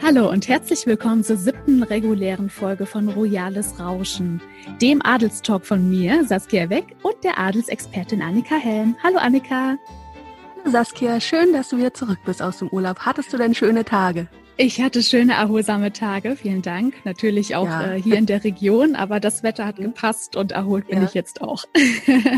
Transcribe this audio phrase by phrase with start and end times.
[0.00, 4.40] Hallo und herzlich willkommen zur siebten regulären Folge von Royales Rauschen,
[4.80, 8.96] dem Adelstalk von mir, Saskia Weck, und der Adelsexpertin Annika Helm.
[9.02, 9.76] Hallo Annika.
[10.64, 13.00] Saskia, schön, dass du wieder zurück bist aus dem Urlaub.
[13.00, 14.28] Hattest du denn schöne Tage?
[14.56, 16.94] Ich hatte schöne, erholsame Tage, vielen Dank.
[17.04, 17.94] Natürlich auch ja.
[17.94, 19.84] äh, hier in der Region, aber das Wetter hat mhm.
[19.84, 21.04] gepasst und erholt bin ja.
[21.04, 21.64] ich jetzt auch.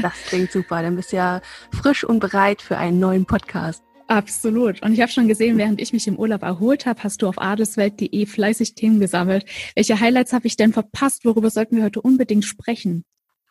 [0.02, 3.84] das klingt super, dann bist du ja frisch und bereit für einen neuen Podcast.
[4.10, 4.82] Absolut.
[4.82, 7.40] Und ich habe schon gesehen, während ich mich im Urlaub erholt habe, hast du auf
[7.40, 9.44] adelswelt.de fleißig Themen gesammelt.
[9.76, 11.24] Welche Highlights habe ich denn verpasst?
[11.24, 13.04] Worüber sollten wir heute unbedingt sprechen?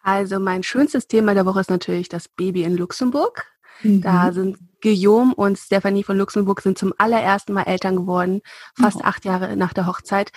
[0.04, 3.45] Also mein schönstes Thema der Woche ist natürlich das Baby in Luxemburg.
[3.84, 4.02] Mhm.
[4.02, 8.41] Da sind Guillaume und Stephanie von Luxemburg sind zum allerersten Mal Eltern geworden,
[8.77, 9.05] fast oh.
[9.05, 10.34] acht Jahre nach der Hochzeit.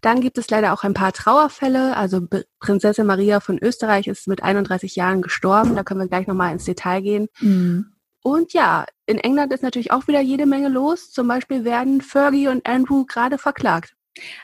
[0.00, 1.96] Dann gibt es leider auch ein paar Trauerfälle.
[1.96, 2.20] Also
[2.60, 5.74] Prinzessin Maria von Österreich ist mit 31 Jahren gestorben.
[5.74, 7.28] Da können wir gleich nochmal ins Detail gehen.
[7.40, 7.95] Mhm.
[8.26, 11.12] Und ja, in England ist natürlich auch wieder jede Menge los.
[11.12, 13.94] Zum Beispiel werden Fergie und Andrew gerade verklagt.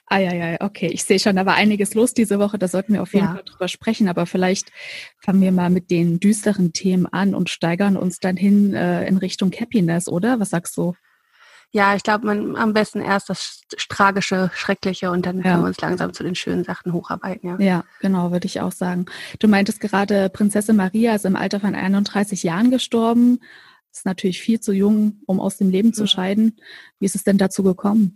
[0.06, 0.86] Ah ja, ja, okay.
[0.86, 2.60] Ich sehe schon, da war einiges los diese Woche.
[2.60, 3.32] Da sollten wir auf jeden ja.
[3.32, 4.06] Fall drüber sprechen.
[4.06, 4.70] Aber vielleicht
[5.18, 9.16] fangen wir mal mit den düsteren Themen an und steigern uns dann hin äh, in
[9.16, 10.38] Richtung Happiness, oder?
[10.38, 10.94] Was sagst du?
[11.72, 15.42] Ja, ich glaube, man am besten erst das Tragische, Schreckliche und dann ja.
[15.42, 17.48] können wir uns langsam zu den schönen Sachen hocharbeiten.
[17.48, 19.06] Ja, ja genau, würde ich auch sagen.
[19.40, 23.40] Du meintest gerade, Prinzessin Maria ist im Alter von 31 Jahren gestorben
[23.98, 26.56] ist natürlich viel zu jung, um aus dem Leben zu scheiden.
[26.98, 28.14] Wie ist es denn dazu gekommen?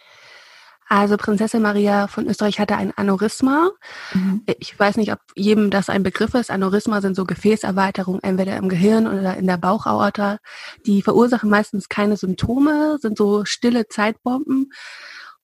[0.88, 3.70] Also Prinzessin Maria von Österreich hatte ein Aneurysma.
[4.12, 4.42] Mhm.
[4.60, 6.50] Ich weiß nicht, ob jedem das ein Begriff ist.
[6.50, 10.38] Aneurysma sind so Gefäßerweiterungen entweder im Gehirn oder in der Bauchaorta.
[10.86, 14.70] Die verursachen meistens keine Symptome, sind so stille Zeitbomben.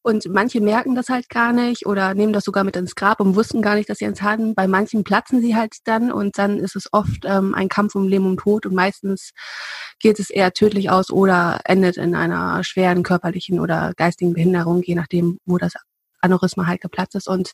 [0.03, 3.37] Und manche merken das halt gar nicht oder nehmen das sogar mit ins Grab und
[3.37, 4.55] wussten gar nicht, dass sie eins hatten.
[4.55, 8.09] Bei manchen platzen sie halt dann und dann ist es oft ähm, ein Kampf um
[8.09, 9.31] Leben und Tod und meistens
[10.01, 14.97] geht es eher tödlich aus oder endet in einer schweren körperlichen oder geistigen Behinderung, je
[14.97, 15.75] nachdem, wo das
[16.23, 17.29] Aneurysma halt geplatzt ist.
[17.29, 17.53] Und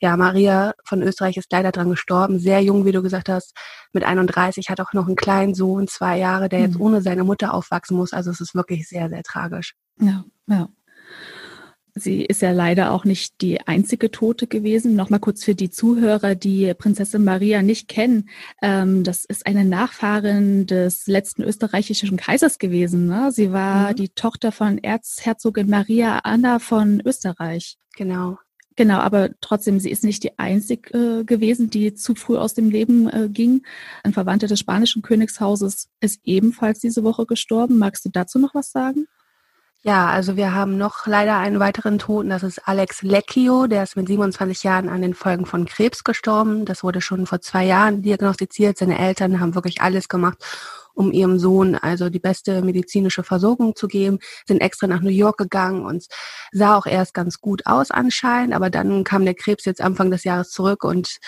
[0.00, 3.52] ja, Maria von Österreich ist leider dran gestorben, sehr jung, wie du gesagt hast,
[3.92, 6.82] mit 31, hat auch noch einen kleinen Sohn, zwei Jahre, der jetzt mhm.
[6.82, 8.12] ohne seine Mutter aufwachsen muss.
[8.12, 9.74] Also es ist wirklich sehr, sehr tragisch.
[10.00, 10.68] Ja, ja.
[11.96, 14.96] Sie ist ja leider auch nicht die einzige Tote gewesen.
[14.96, 18.28] Nochmal kurz für die Zuhörer, die Prinzessin Maria nicht kennen.
[18.62, 23.06] Ähm, das ist eine Nachfahrin des letzten österreichischen Kaisers gewesen.
[23.06, 23.30] Ne?
[23.30, 23.96] Sie war mhm.
[23.96, 27.76] die Tochter von Erzherzogin Maria Anna von Österreich.
[27.96, 28.38] Genau.
[28.76, 32.70] Genau, aber trotzdem, sie ist nicht die einzige äh, gewesen, die zu früh aus dem
[32.70, 33.62] Leben äh, ging.
[34.02, 37.78] Ein Verwandter des spanischen Königshauses ist ebenfalls diese Woche gestorben.
[37.78, 39.06] Magst du dazu noch was sagen?
[39.86, 43.96] Ja, also wir haben noch leider einen weiteren Toten, das ist Alex Lecchio, der ist
[43.96, 46.64] mit 27 Jahren an den Folgen von Krebs gestorben.
[46.64, 48.78] Das wurde schon vor zwei Jahren diagnostiziert.
[48.78, 50.38] Seine Eltern haben wirklich alles gemacht,
[50.94, 55.36] um ihrem Sohn also die beste medizinische Versorgung zu geben, sind extra nach New York
[55.36, 56.06] gegangen und
[56.50, 60.24] sah auch erst ganz gut aus anscheinend, aber dann kam der Krebs jetzt Anfang des
[60.24, 61.18] Jahres zurück und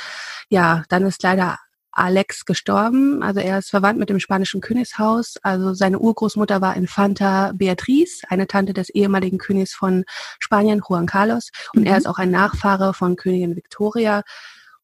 [0.48, 1.58] ja, dann ist leider
[1.96, 3.22] Alex gestorben.
[3.22, 5.36] Also er ist verwandt mit dem spanischen Königshaus.
[5.42, 10.04] Also seine Urgroßmutter war Infanta Beatriz, eine Tante des ehemaligen Königs von
[10.38, 11.50] Spanien, Juan Carlos.
[11.74, 11.86] Und mhm.
[11.86, 14.22] er ist auch ein Nachfahre von Königin Victoria.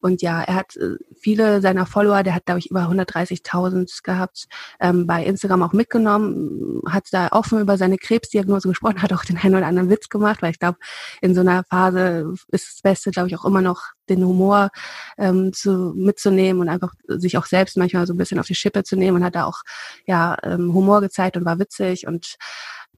[0.03, 4.47] Und ja, er hat äh, viele seiner Follower, der hat, glaube ich, über 130.000 gehabt,
[4.81, 9.39] ähm, bei Instagram auch mitgenommen, hat da offen über seine Krebsdiagnose gesprochen, hat auch den
[9.39, 10.79] einen oder anderen Witz gemacht, weil ich glaube,
[11.21, 14.71] in so einer Phase ist das Beste, glaube ich, auch immer noch den Humor
[15.19, 18.83] ähm, zu, mitzunehmen und einfach sich auch selbst manchmal so ein bisschen auf die Schippe
[18.83, 19.63] zu nehmen und hat da auch
[20.07, 22.09] ja ähm, Humor gezeigt und war witzig.
[22.09, 22.37] Und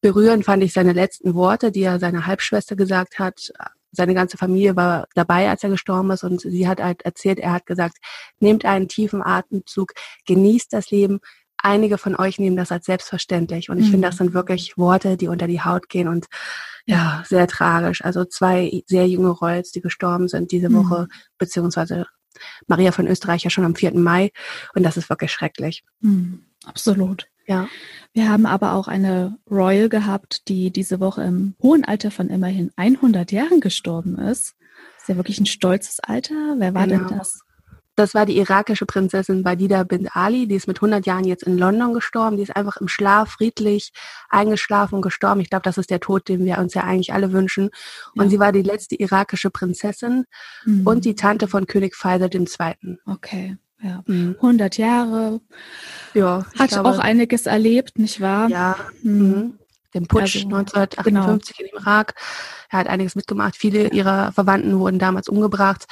[0.01, 3.53] berührend fand ich seine letzten Worte, die er seiner Halbschwester gesagt hat,
[3.95, 7.53] seine ganze Familie war dabei, als er gestorben ist und sie hat halt erzählt, er
[7.53, 7.99] hat gesagt,
[8.41, 9.93] nehmt einen tiefen Atemzug,
[10.27, 11.21] genießt das Leben.
[11.57, 13.93] Einige von euch nehmen das als selbstverständlich und ich mhm.
[13.93, 16.27] finde, das sind wirklich Worte, die unter die Haut gehen und
[16.87, 18.05] ja, sehr tragisch.
[18.05, 20.77] Also zwei sehr junge Rolls, die gestorben sind diese mhm.
[20.77, 22.07] Woche, beziehungsweise
[22.67, 23.95] Maria von Österreich ja schon am 4.
[23.95, 24.31] Mai
[24.75, 25.85] und das ist wirklich schrecklich.
[26.01, 26.45] Mhm.
[26.65, 27.29] Absolut.
[27.47, 27.69] Ja.
[28.13, 32.71] Wir haben aber auch eine Royal gehabt, die diese Woche im hohen Alter von immerhin
[32.77, 34.55] 100 Jahren gestorben ist.
[34.99, 36.55] Ist ja wirklich ein stolzes Alter.
[36.59, 37.09] Wer war genau.
[37.09, 37.41] denn das?
[37.97, 40.49] Das war die irakische Prinzessin Badida bint Ali.
[40.49, 42.37] Die ist mit 100 Jahren jetzt in London gestorben.
[42.37, 43.93] Die ist einfach im Schlaf friedlich
[44.29, 45.41] eingeschlafen und gestorben.
[45.41, 47.71] Ich glaube, das ist der Tod, den wir uns ja eigentlich alle wünschen.
[48.17, 48.31] Und ja.
[48.31, 50.25] sie war die letzte irakische Prinzessin
[50.65, 50.87] mhm.
[50.87, 52.99] und die Tante von König Faisal II.
[53.07, 53.59] Okay.
[53.85, 54.83] Ja, 100 mhm.
[54.83, 55.41] Jahre.
[56.15, 58.49] Ja, hat glaube, auch einiges erlebt, nicht wahr?
[58.49, 58.77] Ja.
[59.03, 59.13] Mhm.
[59.13, 59.59] mhm.
[59.93, 61.71] Den Putsch also, 1958 genau.
[61.71, 62.15] im Irak.
[62.69, 63.55] Er hat einiges mitgemacht.
[63.55, 65.85] Viele ihrer Verwandten wurden damals umgebracht.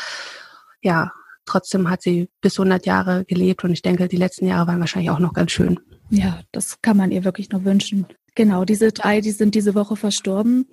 [0.81, 1.13] Ja,
[1.47, 5.11] trotzdem hat sie bis 100 Jahre gelebt und ich denke, die letzten Jahre waren wahrscheinlich
[5.11, 5.79] auch noch ganz schön.
[6.11, 8.07] Ja, das kann man ihr wirklich nur wünschen.
[8.35, 10.67] Genau, diese drei, die sind diese Woche verstorben.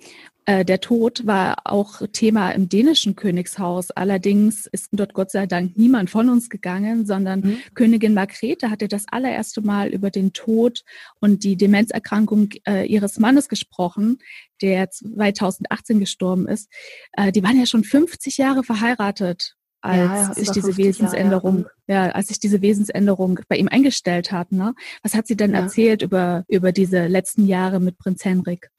[0.46, 3.90] Äh, der Tod war auch Thema im dänischen Königshaus.
[3.90, 7.58] Allerdings ist dort Gott sei Dank niemand von uns gegangen, sondern mhm.
[7.74, 10.84] Königin Margrethe hatte das allererste Mal über den Tod
[11.20, 14.18] und die Demenzerkrankung äh, ihres Mannes gesprochen,
[14.62, 16.70] der 2018 gestorben ist.
[17.12, 22.06] Äh, die waren ja schon 50 Jahre verheiratet als ja, sich diese Wesensänderung, ja.
[22.06, 22.12] ja.
[22.12, 24.52] als sich diese Wesensänderung bei ihm eingestellt hat.
[24.52, 24.74] Ne?
[25.02, 25.60] Was hat sie denn ja.
[25.60, 28.70] erzählt über, über diese letzten Jahre mit Prinz Henrik?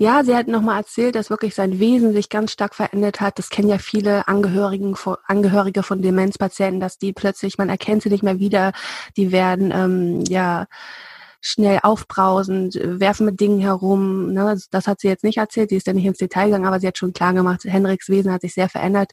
[0.00, 3.36] Ja, sie hat nochmal erzählt, dass wirklich sein Wesen sich ganz stark verändert hat.
[3.36, 4.96] Das kennen ja viele Angehörigen,
[5.26, 8.72] Angehörige von Demenzpatienten, dass die plötzlich, man erkennt sie nicht mehr wieder,
[9.16, 10.66] die werden ähm, ja
[11.40, 14.32] schnell aufbrausend, werfen mit Dingen herum.
[14.32, 14.56] Ne?
[14.70, 16.86] Das hat sie jetzt nicht erzählt, sie ist ja nicht ins Detail gegangen, aber sie
[16.86, 19.10] hat schon klar gemacht, Henriks Wesen hat sich sehr verändert.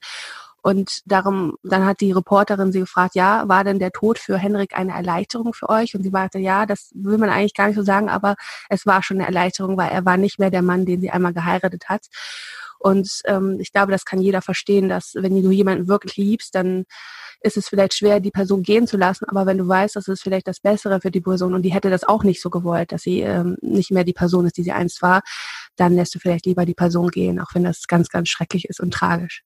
[0.66, 4.76] Und darum, dann hat die Reporterin sie gefragt, ja, war denn der Tod für Henrik
[4.76, 5.94] eine Erleichterung für euch?
[5.94, 8.36] Und sie sagte, ja, das will man eigentlich gar nicht so sagen, aber
[8.68, 11.34] es war schon eine Erleichterung, weil er war nicht mehr der Mann, den sie einmal
[11.34, 12.08] geheiratet hat.
[12.80, 16.86] Und ähm, ich glaube, das kann jeder verstehen, dass wenn du jemanden wirklich liebst, dann
[17.42, 19.26] ist es vielleicht schwer, die Person gehen zu lassen.
[19.26, 21.92] Aber wenn du weißt, das ist vielleicht das Bessere für die Person und die hätte
[21.92, 24.72] das auch nicht so gewollt, dass sie ähm, nicht mehr die Person ist, die sie
[24.72, 25.22] einst war,
[25.76, 28.80] dann lässt du vielleicht lieber die Person gehen, auch wenn das ganz, ganz schrecklich ist
[28.80, 29.44] und tragisch.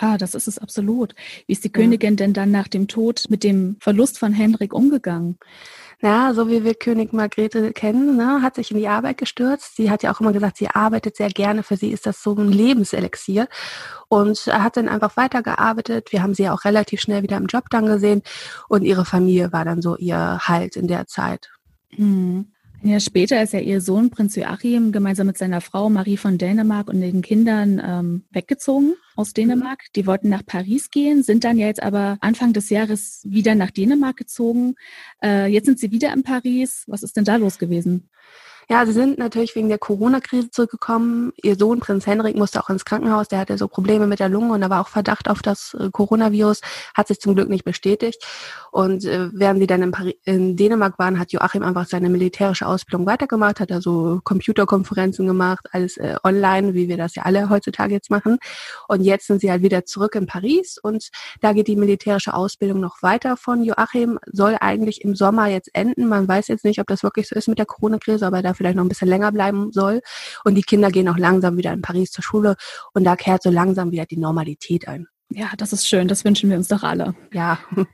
[0.00, 1.14] Ja, das ist es absolut.
[1.46, 1.70] Wie ist die.
[1.70, 5.38] Königin denn dann nach dem Tod mit dem Verlust von Henrik umgegangen?
[6.00, 9.74] Ja, so wie wir König Margrethe kennen, ne, hat sich in die Arbeit gestürzt.
[9.74, 11.64] Sie hat ja auch immer gesagt, sie arbeitet sehr gerne.
[11.64, 13.48] Für sie ist das so ein Lebenselixier.
[14.08, 16.12] Und hat dann einfach weitergearbeitet.
[16.12, 18.22] Wir haben sie ja auch relativ schnell wieder im Job dann gesehen.
[18.68, 21.50] Und ihre Familie war dann so ihr Halt in der Zeit.
[21.96, 22.52] Mhm.
[22.82, 26.38] Ein Jahr später ist ja ihr Sohn Prinz Joachim gemeinsam mit seiner Frau Marie von
[26.38, 29.86] Dänemark und den Kindern ähm, weggezogen aus Dänemark.
[29.96, 33.72] Die wollten nach Paris gehen, sind dann ja jetzt aber Anfang des Jahres wieder nach
[33.72, 34.76] Dänemark gezogen.
[35.20, 36.84] Äh, jetzt sind sie wieder in Paris.
[36.86, 38.10] Was ist denn da los gewesen?
[38.70, 41.32] Ja, sie sind natürlich wegen der Corona-Krise zurückgekommen.
[41.42, 43.26] Ihr Sohn, Prinz Henrik, musste auch ins Krankenhaus.
[43.28, 45.88] Der hatte so Probleme mit der Lunge und da war auch Verdacht auf das äh,
[45.90, 46.60] Coronavirus.
[46.94, 48.22] Hat sich zum Glück nicht bestätigt.
[48.70, 52.66] Und äh, während sie dann in, Paris, in Dänemark waren, hat Joachim einfach seine militärische
[52.66, 57.94] Ausbildung weitergemacht, hat also Computerkonferenzen gemacht, alles äh, online, wie wir das ja alle heutzutage
[57.94, 58.36] jetzt machen.
[58.86, 61.08] Und jetzt sind sie halt wieder zurück in Paris und
[61.40, 66.06] da geht die militärische Ausbildung noch weiter von Joachim, soll eigentlich im Sommer jetzt enden.
[66.06, 68.76] Man weiß jetzt nicht, ob das wirklich so ist mit der Corona-Krise, aber da vielleicht
[68.76, 70.02] noch ein bisschen länger bleiben soll.
[70.44, 72.56] Und die Kinder gehen auch langsam wieder in Paris zur Schule
[72.92, 75.06] und da kehrt so langsam wieder die Normalität ein.
[75.30, 76.08] Ja, das ist schön.
[76.08, 77.14] Das wünschen wir uns doch alle.
[77.32, 77.58] Ja.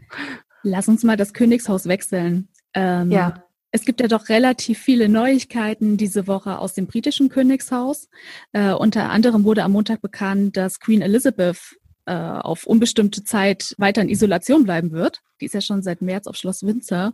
[0.63, 2.49] Lass uns mal das Königshaus wechseln.
[2.75, 3.45] Ähm, ja.
[3.71, 8.09] Es gibt ja doch relativ viele Neuigkeiten diese Woche aus dem britischen Königshaus.
[8.53, 14.03] Äh, unter anderem wurde am Montag bekannt, dass Queen Elizabeth äh, auf unbestimmte Zeit weiter
[14.03, 15.21] in Isolation bleiben wird.
[15.41, 17.13] Die ist ja schon seit März auf Schloss Windsor.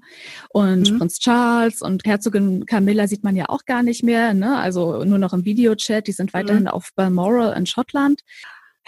[0.50, 0.98] Und mhm.
[0.98, 4.58] Prinz Charles und Herzogin Camilla sieht man ja auch gar nicht mehr, ne?
[4.58, 6.06] also nur noch im Videochat.
[6.06, 6.68] Die sind weiterhin mhm.
[6.68, 8.22] auf Balmoral in Schottland.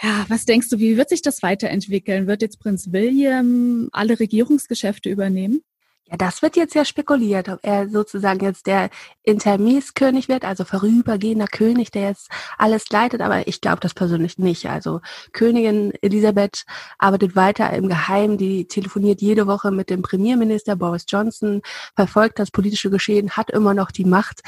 [0.01, 2.27] Ja, was denkst du, wie wird sich das weiterentwickeln?
[2.27, 5.61] Wird jetzt Prinz William alle Regierungsgeschäfte übernehmen?
[6.05, 8.89] Ja, das wird jetzt ja spekuliert, ob er sozusagen jetzt der
[9.23, 14.65] Intermieskönig wird, also vorübergehender König, der jetzt alles leitet, aber ich glaube das persönlich nicht.
[14.69, 14.99] Also
[15.31, 16.65] Königin Elisabeth
[16.99, 21.61] arbeitet weiter im Geheimen, die telefoniert jede Woche mit dem Premierminister Boris Johnson,
[21.95, 24.41] verfolgt das politische Geschehen, hat immer noch die Macht.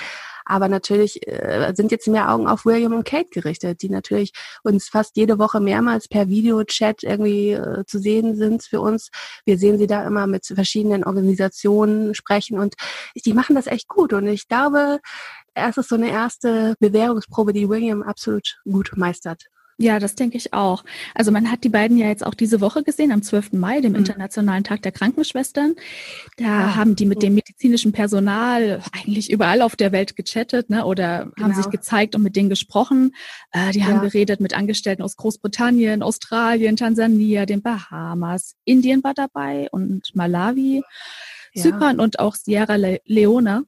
[0.46, 4.32] Aber natürlich äh, sind jetzt mehr Augen auf William und Kate gerichtet, die natürlich
[4.64, 9.10] uns fast jede Woche mehrmals per Videochat irgendwie äh, zu sehen sind für uns.
[9.46, 12.76] Wir sehen sie da immer mit verschiedenen Organisationen sprechen und
[13.26, 14.14] die machen das echt gut.
[14.14, 15.00] Und ich glaube,
[15.56, 19.46] es ist so eine erste Bewährungsprobe, die William absolut gut meistert.
[19.78, 20.86] Ja, das denke ich auch.
[21.14, 23.54] Also man hat die beiden ja jetzt auch diese Woche gesehen, am 12.
[23.54, 24.00] Mai, dem mhm.
[24.00, 25.76] Internationalen Tag der Krankenschwestern.
[26.38, 30.86] Da ah, haben die mit dem medizinischen Personal eigentlich überall auf der Welt gechattet ne,
[30.86, 31.48] oder genau.
[31.48, 33.14] haben sich gezeigt und mit denen gesprochen.
[33.52, 33.88] Äh, die ja.
[33.88, 38.56] haben geredet mit Angestellten aus Großbritannien, Australien, Tansania, den Bahamas.
[38.64, 40.84] Indien war dabei und Malawi.
[41.56, 41.64] Ja.
[41.64, 43.66] Zypern und auch Sierra Leone.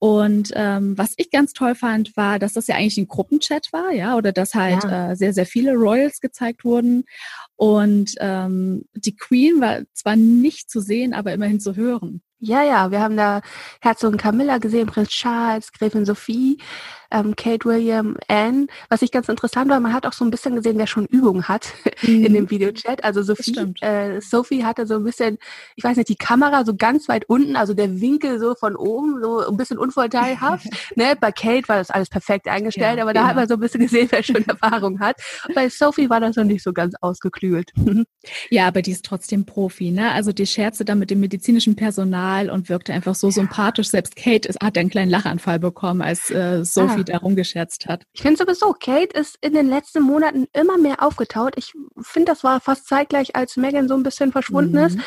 [0.00, 3.90] Und ähm, was ich ganz toll fand, war, dass das ja eigentlich ein Gruppenchat war,
[3.90, 5.10] ja, oder dass halt ja.
[5.10, 7.04] äh, sehr, sehr viele Royals gezeigt wurden.
[7.56, 12.22] Und ähm, die Queen war zwar nicht zu sehen, aber immerhin zu hören.
[12.40, 13.40] Ja, ja, wir haben da
[13.80, 16.58] Herzogin Camilla gesehen, Prinz Charles, Gräfin Sophie.
[17.10, 18.66] Ähm, Kate William Anne.
[18.88, 21.44] Was ich ganz interessant war, man hat auch so ein bisschen gesehen, wer schon Übung
[21.44, 21.72] hat
[22.02, 22.26] mhm.
[22.26, 23.04] in dem Videochat.
[23.04, 25.38] Also Sophie, äh, Sophie hatte so ein bisschen,
[25.76, 29.20] ich weiß nicht, die Kamera so ganz weit unten, also der Winkel so von oben,
[29.22, 30.66] so ein bisschen unvorteilhaft.
[30.96, 31.14] ne?
[31.18, 33.80] Bei Kate war das alles perfekt eingestellt, ja, aber da hat man so ein bisschen
[33.80, 35.16] gesehen, wer schon Erfahrung hat.
[35.54, 37.72] Bei Sophie war das noch nicht so ganz ausgeklügelt.
[38.50, 40.12] ja, aber die ist trotzdem Profi, ne?
[40.12, 43.32] Also die scherzte da mit dem medizinischen Personal und wirkte einfach so ja.
[43.32, 43.88] sympathisch.
[43.88, 47.04] Selbst Kate ist, hat einen kleinen Lachanfall bekommen, als äh, Sophie ah.
[47.04, 48.04] da rumgescherzt hat.
[48.12, 51.54] Ich finde sowieso, Kate ist in den letzten Monaten immer mehr aufgetaut.
[51.56, 54.86] Ich finde, das war fast zeitgleich, als Megan so ein bisschen verschwunden mhm.
[54.86, 54.98] ist.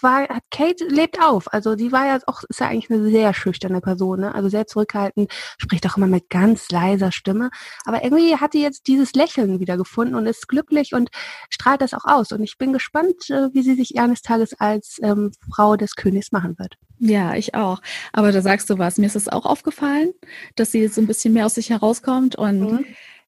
[0.00, 1.52] War, Kate lebt auf.
[1.52, 4.34] Also die war ja auch, ist ja eigentlich eine sehr schüchterne Person, ne?
[4.34, 7.50] Also sehr zurückhaltend, spricht auch immer mit ganz leiser Stimme.
[7.84, 11.10] Aber irgendwie hat die jetzt dieses Lächeln wieder gefunden und ist glücklich und
[11.50, 12.32] strahlt das auch aus.
[12.32, 16.32] Und ich bin gespannt, äh, wie sie sich eines Tages als ähm, Frau des Königs
[16.32, 16.76] machen wird.
[16.98, 17.80] Ja, ich auch.
[18.12, 18.98] Aber da sagst du was.
[18.98, 20.12] Mir ist es auch aufgefallen,
[20.54, 22.84] dass sie so ein bisschen mehr aus sich herauskommt und mhm.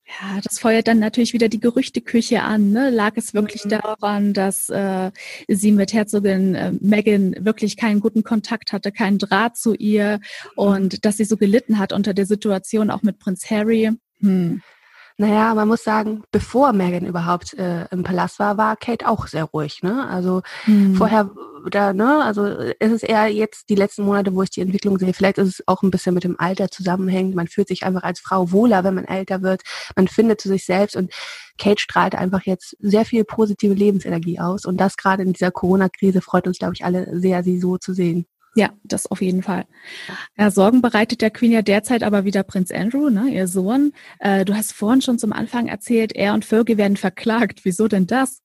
[0.09, 2.71] Ja, das feuert dann natürlich wieder die Gerüchteküche an.
[2.71, 2.89] Ne?
[2.89, 3.69] Lag es wirklich mhm.
[3.69, 5.11] daran, dass äh,
[5.49, 10.21] sie mit Herzogin äh, Meghan wirklich keinen guten Kontakt hatte, keinen Draht zu ihr
[10.57, 13.91] und dass sie so gelitten hat unter der Situation auch mit Prinz Harry?
[14.21, 14.63] Hm.
[15.21, 19.43] Naja, man muss sagen, bevor Megan überhaupt äh, im Palast war, war Kate auch sehr
[19.43, 19.83] ruhig.
[19.83, 20.09] Ne?
[20.09, 20.95] Also mhm.
[20.95, 21.29] vorher,
[21.73, 25.13] da, ne, also es ist eher jetzt die letzten Monate, wo ich die Entwicklung sehe.
[25.13, 27.35] Vielleicht ist es auch ein bisschen mit dem Alter zusammenhängt.
[27.35, 29.63] Man fühlt sich einfach als Frau wohler, wenn man älter wird.
[29.97, 31.13] Man findet zu sich selbst und
[31.59, 34.67] Kate strahlt einfach jetzt sehr viel positive Lebensenergie aus.
[34.67, 37.93] Und das gerade in dieser Corona-Krise freut uns, glaube ich, alle sehr, sie so zu
[37.93, 38.27] sehen.
[38.59, 39.67] Ja, das auf jeden Fall.
[40.37, 43.93] Ja, Sorgen bereitet der Queen ja derzeit aber wieder Prinz Andrew, ne, ihr Sohn.
[44.19, 47.61] Äh, du hast vorhin schon zum Anfang erzählt, er und Fergie werden verklagt.
[47.63, 48.43] Wieso denn das?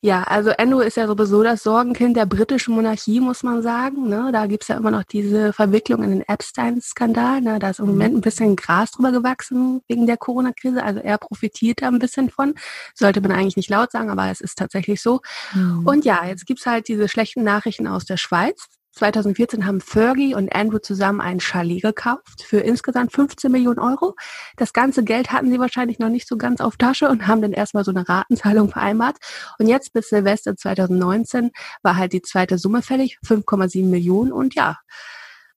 [0.00, 4.08] Ja, also Andrew ist ja sowieso das Sorgenkind der britischen Monarchie, muss man sagen.
[4.08, 4.30] Ne?
[4.32, 7.42] Da gibt's ja immer noch diese Verwicklung in den Epstein-Skandal.
[7.42, 7.58] Ne?
[7.58, 10.82] Da ist im Moment ein bisschen Gras drüber gewachsen wegen der Corona-Krise.
[10.82, 12.54] Also er profitiert da ein bisschen von.
[12.94, 15.20] Sollte man eigentlich nicht laut sagen, aber es ist tatsächlich so.
[15.52, 15.86] Mhm.
[15.86, 18.66] Und ja, jetzt gibt's halt diese schlechten Nachrichten aus der Schweiz.
[18.94, 24.14] 2014 haben Fergie und Andrew zusammen ein Chalet gekauft für insgesamt 15 Millionen Euro.
[24.56, 27.52] Das ganze Geld hatten sie wahrscheinlich noch nicht so ganz auf Tasche und haben dann
[27.52, 29.16] erstmal so eine Ratenzahlung vereinbart.
[29.58, 31.50] Und jetzt bis Silvester 2019
[31.82, 34.32] war halt die zweite Summe fällig, 5,7 Millionen.
[34.32, 34.78] Und ja,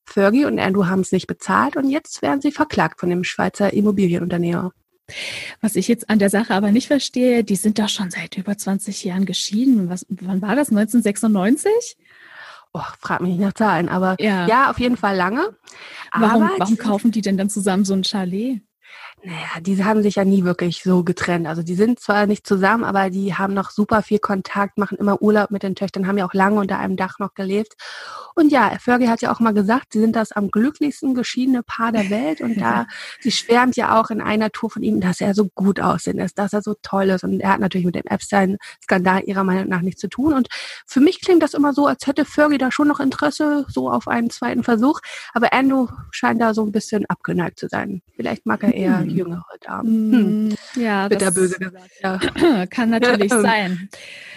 [0.06, 3.74] Fergie und Andrew haben es nicht bezahlt und jetzt werden sie verklagt von dem Schweizer
[3.74, 4.72] Immobilienunternehmer.
[5.62, 8.58] Was ich jetzt an der Sache aber nicht verstehe, die sind doch schon seit über
[8.58, 9.90] 20 Jahren geschieden.
[9.90, 10.70] Was, wann war das?
[10.70, 11.98] 1996?
[12.78, 15.56] Oh, frag mich nicht nach Zahlen, aber ja, ja auf jeden Fall lange.
[16.14, 18.62] Warum, warum kaufen die denn dann zusammen so ein Chalet?
[19.28, 21.48] Naja, die haben sich ja nie wirklich so getrennt.
[21.48, 25.22] Also die sind zwar nicht zusammen, aber die haben noch super viel Kontakt, machen immer
[25.22, 27.74] Urlaub mit den Töchtern, haben ja auch lange unter einem Dach noch gelebt.
[28.36, 31.92] Und ja, Fergie hat ja auch mal gesagt, sie sind das am glücklichsten geschiedene Paar
[31.92, 32.40] der Welt.
[32.40, 32.88] Und da,
[33.20, 36.40] sie schwärmt ja auch in einer Tour von ihm, dass er so gut aussehen ist,
[36.40, 37.26] dass er so toll ist.
[37.26, 40.36] Und er hat natürlich mit dem Epstein-Skandal ihrer Meinung nach nichts zu tun.
[40.36, 40.48] Und
[40.86, 44.08] für mich klingt das immer so, als hätte Fergie da schon noch Interesse, so auf
[44.08, 45.02] einen zweiten Versuch.
[45.34, 48.02] Aber Andrew scheint da so ein bisschen abgeneigt zu sein.
[48.16, 49.04] Vielleicht mag er eher.
[49.18, 50.12] jüngere Damen.
[50.76, 50.82] Hm.
[50.82, 52.66] Ja, Wird das böse gesagt, ja.
[52.70, 53.90] kann natürlich sein.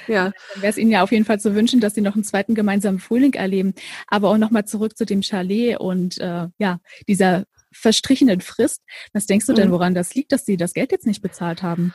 [0.07, 0.33] Ja.
[0.55, 2.55] Dann wäre es Ihnen ja auf jeden Fall zu wünschen, dass Sie noch einen zweiten
[2.55, 3.75] gemeinsamen Frühling erleben.
[4.07, 8.83] Aber auch nochmal zurück zu dem Chalet und äh, ja, dieser verstrichenen Frist.
[9.13, 9.73] Was denkst du denn, mhm.
[9.73, 11.95] woran das liegt, dass Sie das Geld jetzt nicht bezahlt haben?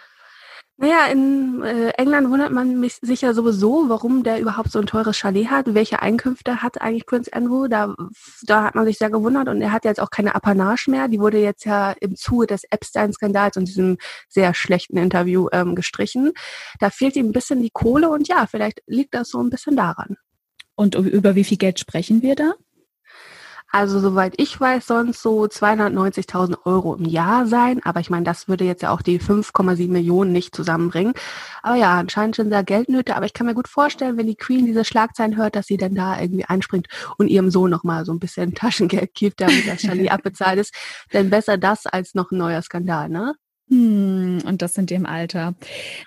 [0.78, 4.88] Naja, in äh, England wundert man mich sich ja sowieso, warum der überhaupt so ein
[4.88, 5.74] teures Chalet hat.
[5.74, 7.68] Welche Einkünfte hat eigentlich Prince Andrew?
[7.70, 7.96] Da,
[8.44, 11.08] da hat man sich sehr gewundert und er hat jetzt auch keine Apanage mehr.
[11.08, 16.34] Die wurde jetzt ja im Zuge des Epstein-Skandals und diesem sehr schlechten Interview ähm, gestrichen.
[16.80, 19.78] Da fehlt ihm ein bisschen die Kohle und ja, vielleicht liegt das so ein bisschen
[19.78, 20.18] daran.
[20.76, 22.54] Und über wie viel Geld sprechen wir da?
[23.76, 27.82] Also soweit ich weiß, sonst so 290.000 Euro im Jahr sein.
[27.84, 31.12] Aber ich meine, das würde jetzt ja auch die 5,7 Millionen nicht zusammenbringen.
[31.62, 33.18] Aber ja, anscheinend schon sehr Geldnöte.
[33.18, 35.94] Aber ich kann mir gut vorstellen, wenn die Queen diese Schlagzeilen hört, dass sie dann
[35.94, 40.10] da irgendwie einspringt und ihrem Sohn nochmal so ein bisschen Taschengeld gibt, damit das Chalet
[40.10, 40.74] abbezahlt ist.
[41.12, 43.36] Denn besser das als noch ein neuer Skandal, ne?
[43.68, 45.54] Hm, und das in dem Alter.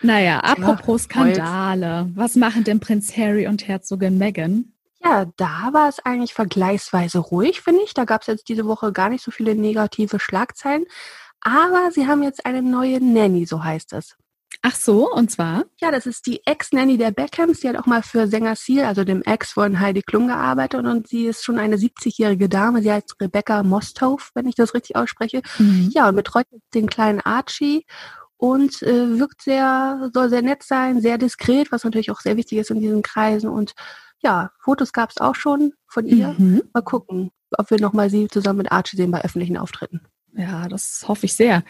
[0.00, 2.08] Naja, apropos Skandale.
[2.14, 4.72] Was machen denn Prinz Harry und Herzogin Meghan?
[5.02, 7.94] Ja, da war es eigentlich vergleichsweise ruhig, finde ich.
[7.94, 10.84] Da gab es jetzt diese Woche gar nicht so viele negative Schlagzeilen.
[11.40, 14.16] Aber sie haben jetzt eine neue Nanny, so heißt es.
[14.62, 15.66] Ach so, und zwar?
[15.80, 17.60] Ja, das ist die Ex-Nanny der Beckhams.
[17.60, 20.84] Die hat auch mal für Sänger Seal, also dem Ex von Heidi Klum, gearbeitet.
[20.84, 22.82] Und sie ist schon eine 70-jährige Dame.
[22.82, 25.42] Sie heißt Rebecca Mosthoff, wenn ich das richtig ausspreche.
[25.58, 25.90] Mhm.
[25.94, 27.86] Ja, und betreut den kleinen Archie
[28.36, 32.58] und äh, wirkt sehr, soll sehr nett sein, sehr diskret, was natürlich auch sehr wichtig
[32.58, 33.50] ist in diesen Kreisen.
[33.50, 33.74] Und
[34.20, 36.34] ja, Fotos gab es auch schon von ihr.
[36.38, 36.62] Mhm.
[36.72, 40.00] Mal gucken, ob wir nochmal sie zusammen mit Archie sehen bei öffentlichen Auftritten.
[40.36, 41.64] Ja, das hoffe ich sehr.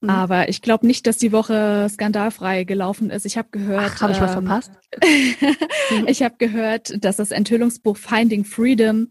[0.00, 0.10] Mhm.
[0.10, 3.26] Aber ich glaube nicht, dass die Woche skandalfrei gelaufen ist.
[3.26, 4.00] Ich habe gehört.
[4.00, 4.72] Habe ich was ähm, verpasst?
[6.06, 9.08] ich habe gehört, dass das Enthüllungsbuch Finding Freedom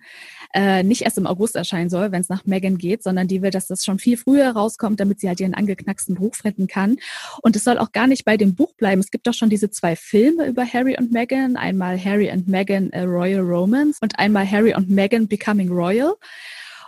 [0.53, 3.51] äh, nicht erst im August erscheinen soll, wenn es nach Megan geht, sondern die will,
[3.51, 6.97] dass das schon viel früher rauskommt, damit sie halt ihren angeknacksten Beruf retten kann.
[7.41, 8.99] Und es soll auch gar nicht bei dem Buch bleiben.
[8.99, 11.55] Es gibt doch schon diese zwei Filme über Harry und Meghan.
[11.55, 16.15] Einmal Harry and Meghan A Royal Romance und einmal Harry und Meghan Becoming Royal.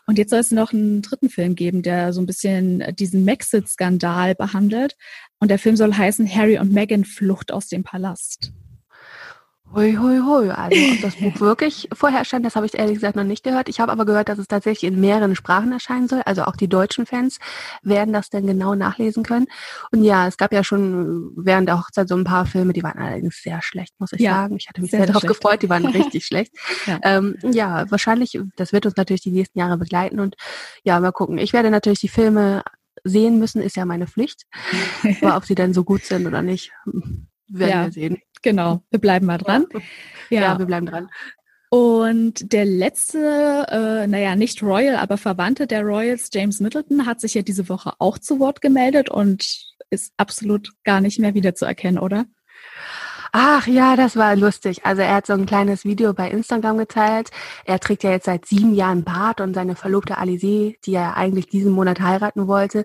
[0.07, 4.35] Und jetzt soll es noch einen dritten Film geben, der so ein bisschen diesen Maxit-Skandal
[4.35, 4.97] behandelt.
[5.39, 8.51] Und der Film soll heißen Harry und Meghan Flucht aus dem Palast.
[9.73, 10.49] Hui, hui, hui.
[10.49, 13.69] Also ob das Buch wirklich vorher erscheint, das habe ich ehrlich gesagt noch nicht gehört.
[13.69, 16.21] Ich habe aber gehört, dass es tatsächlich in mehreren Sprachen erscheinen soll.
[16.25, 17.37] Also auch die deutschen Fans
[17.81, 19.47] werden das dann genau nachlesen können.
[19.91, 22.99] Und ja, es gab ja schon während der Hochzeit so ein paar Filme, die waren
[22.99, 24.57] allerdings sehr schlecht, muss ich ja, sagen.
[24.57, 26.51] Ich hatte mich sehr, sehr darauf gefreut, die waren richtig schlecht.
[26.85, 26.99] Ja.
[27.03, 30.19] Ähm, ja, wahrscheinlich, das wird uns natürlich die nächsten Jahre begleiten.
[30.19, 30.35] Und
[30.83, 31.37] ja, mal gucken.
[31.37, 32.63] Ich werde natürlich die Filme
[33.05, 34.43] sehen müssen, ist ja meine Pflicht.
[35.21, 36.73] aber ob sie denn so gut sind oder nicht,
[37.47, 37.85] werden ja.
[37.85, 38.21] wir sehen.
[38.41, 39.65] Genau, wir bleiben mal dran.
[40.29, 41.09] Ja, ja wir bleiben dran.
[41.69, 47.33] Und der letzte, äh, naja, nicht Royal, aber Verwandte der Royals, James Middleton, hat sich
[47.33, 52.25] ja diese Woche auch zu Wort gemeldet und ist absolut gar nicht mehr wiederzuerkennen, oder?
[53.33, 54.85] Ach ja, das war lustig.
[54.85, 57.31] Also er hat so ein kleines Video bei Instagram geteilt.
[57.63, 61.47] Er trägt ja jetzt seit sieben Jahren Bart und seine Verlobte Alizé, die er eigentlich
[61.47, 62.83] diesen Monat heiraten wollte,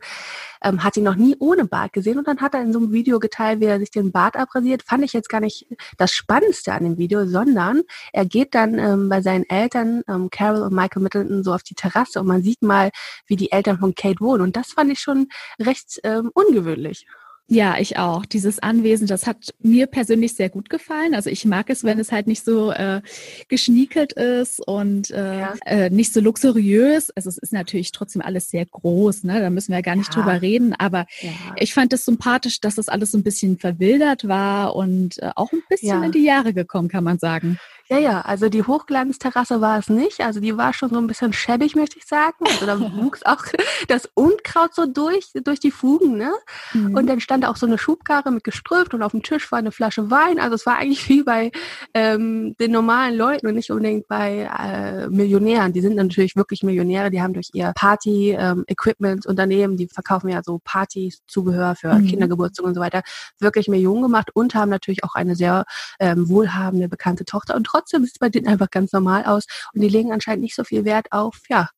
[0.62, 2.16] ähm, hat ihn noch nie ohne Bart gesehen.
[2.18, 4.84] Und dann hat er in so einem Video geteilt, wie er sich den Bart abrasiert.
[4.84, 9.08] Fand ich jetzt gar nicht das Spannendste an dem Video, sondern er geht dann ähm,
[9.08, 12.62] bei seinen Eltern, ähm, Carol und Michael Middleton, so auf die Terrasse und man sieht
[12.62, 12.92] mal,
[13.26, 14.42] wie die Eltern von Kate wohnen.
[14.42, 15.26] Und das fand ich schon
[15.60, 17.04] recht ähm, ungewöhnlich.
[17.48, 18.26] Ja, ich auch.
[18.26, 21.14] Dieses Anwesen, das hat mir persönlich sehr gut gefallen.
[21.14, 23.02] Also ich mag es, wenn es halt nicht so äh,
[23.48, 25.54] geschniekelt ist und äh, ja.
[25.64, 27.10] äh, nicht so luxuriös.
[27.10, 29.40] Also es ist natürlich trotzdem alles sehr groß, ne?
[29.40, 30.20] Da müssen wir ja gar nicht ja.
[30.20, 30.74] drüber reden.
[30.74, 31.30] Aber ja.
[31.56, 35.52] ich fand es sympathisch, dass das alles so ein bisschen verwildert war und äh, auch
[35.52, 37.58] ein bisschen in die Jahre gekommen, kann man sagen.
[37.88, 40.20] Ja, ja, also die Hochglanzterrasse war es nicht.
[40.20, 42.34] Also die war schon so ein bisschen schäbig, möchte ich sagen.
[42.40, 43.44] Also da wuchs auch
[43.86, 46.32] das Unkraut so durch, durch die Fugen, ne?
[46.72, 46.96] Mhm.
[46.96, 49.60] Und dann stand da auch so eine Schubkarre mit geströft und auf dem Tisch war
[49.60, 50.40] eine Flasche Wein.
[50.40, 51.52] Also es war eigentlich wie bei
[51.94, 55.72] ähm, den normalen Leuten und nicht unbedingt bei äh, Millionären.
[55.72, 60.60] Die sind natürlich wirklich Millionäre, die haben durch ihr Party-Equipment-Unternehmen, ähm, die verkaufen ja so
[60.64, 62.06] Party-Zubehör für mhm.
[62.06, 63.02] Kindergeburtstag und so weiter,
[63.38, 65.64] wirklich Millionen gemacht und haben natürlich auch eine sehr
[66.00, 67.54] ähm, wohlhabende, bekannte Tochter.
[67.54, 69.44] Und trotzdem sieht es bei denen einfach ganz normal aus.
[69.72, 71.68] Und die legen anscheinend nicht so viel Wert auf, ja,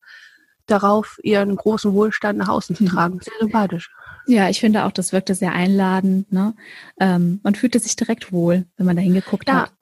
[0.66, 2.88] darauf, ihren großen Wohlstand nach außen zu mhm.
[2.88, 3.20] tragen.
[3.20, 3.90] Sehr sympathisch.
[4.26, 6.30] Ja, ich finde auch, das wirkte sehr einladend.
[6.30, 6.54] Ne?
[7.00, 9.62] Ähm, man fühlte sich direkt wohl, wenn man da hingeguckt ja.
[9.62, 9.72] hat.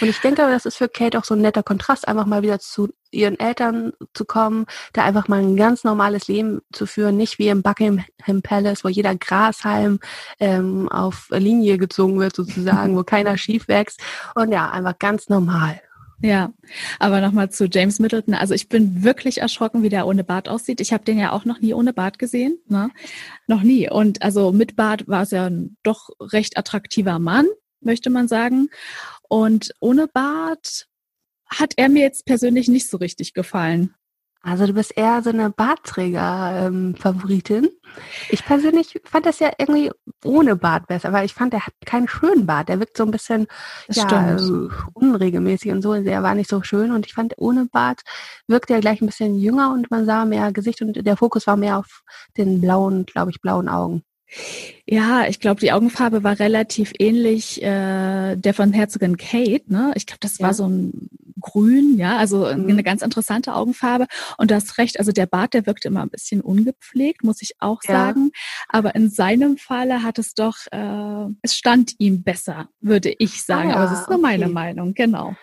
[0.00, 2.58] Und ich denke, das ist für Kate auch so ein netter Kontrast, einfach mal wieder
[2.58, 7.38] zu ihren Eltern zu kommen, da einfach mal ein ganz normales Leben zu führen, nicht
[7.38, 10.00] wie im Buckingham Palace, wo jeder Grashalm
[10.40, 14.00] ähm, auf Linie gezogen wird sozusagen, wo keiner schief wächst.
[14.34, 15.80] Und ja, einfach ganz normal.
[16.24, 16.52] Ja,
[17.00, 18.34] aber nochmal zu James Middleton.
[18.34, 20.80] Also ich bin wirklich erschrocken, wie der ohne Bart aussieht.
[20.80, 22.58] Ich habe den ja auch noch nie ohne Bart gesehen.
[22.66, 22.90] Ne?
[23.46, 23.90] Noch nie.
[23.90, 27.46] Und also mit Bart war es ja ein doch recht attraktiver Mann,
[27.80, 28.70] möchte man sagen.
[29.28, 30.86] Und ohne Bart
[31.46, 33.94] hat er mir jetzt persönlich nicht so richtig gefallen.
[34.46, 37.64] Also du bist eher so eine Bartträger-Favoritin.
[37.64, 37.70] Ähm,
[38.28, 39.90] ich persönlich fand das ja irgendwie
[40.22, 42.68] ohne Bart besser, weil ich fand, er hat keinen schönen Bart.
[42.68, 43.46] Der wirkt so ein bisschen
[43.88, 45.94] ja, äh, unregelmäßig und so.
[45.94, 48.02] Der war nicht so schön und ich fand, ohne Bart
[48.46, 51.56] wirkt er gleich ein bisschen jünger und man sah mehr Gesicht und der Fokus war
[51.56, 52.02] mehr auf
[52.36, 54.04] den blauen, glaube ich, blauen Augen.
[54.86, 59.64] Ja, ich glaube, die Augenfarbe war relativ ähnlich äh, der von Herzogin Kate.
[59.66, 59.92] Ne?
[59.94, 60.46] Ich glaube, das ja.
[60.46, 61.08] war so ein
[61.40, 62.68] Grün, ja, also mhm.
[62.68, 64.06] eine ganz interessante Augenfarbe.
[64.38, 67.52] Und du hast recht, also der Bart, der wirkte immer ein bisschen ungepflegt, muss ich
[67.60, 67.92] auch ja.
[67.92, 68.30] sagen.
[68.68, 73.72] Aber in seinem Falle hat es doch, äh, es stand ihm besser, würde ich sagen.
[73.72, 74.26] Ah, Aber es ist nur okay.
[74.26, 75.34] meine Meinung, genau.